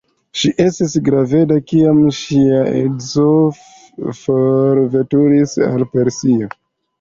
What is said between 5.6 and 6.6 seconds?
al Persio.